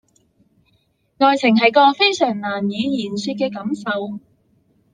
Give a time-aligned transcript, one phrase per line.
[1.19, 4.19] 愛情是個非常難以言說的感受